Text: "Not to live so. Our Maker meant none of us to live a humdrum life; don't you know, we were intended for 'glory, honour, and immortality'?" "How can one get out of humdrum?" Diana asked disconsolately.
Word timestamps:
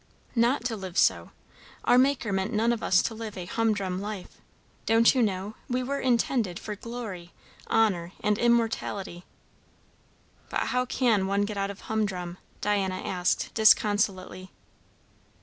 "Not 0.33 0.63
to 0.65 0.75
live 0.75 0.97
so. 0.97 1.29
Our 1.85 1.99
Maker 1.99 2.33
meant 2.33 2.51
none 2.51 2.73
of 2.73 2.81
us 2.81 3.03
to 3.03 3.13
live 3.13 3.37
a 3.37 3.45
humdrum 3.45 4.01
life; 4.01 4.41
don't 4.87 5.13
you 5.13 5.21
know, 5.21 5.53
we 5.69 5.83
were 5.83 5.99
intended 5.99 6.57
for 6.57 6.75
'glory, 6.75 7.33
honour, 7.69 8.11
and 8.23 8.39
immortality'?" 8.39 9.25
"How 10.51 10.85
can 10.87 11.27
one 11.27 11.43
get 11.43 11.55
out 11.57 11.69
of 11.69 11.81
humdrum?" 11.81 12.39
Diana 12.61 12.97
asked 12.99 13.53
disconsolately. 13.53 14.49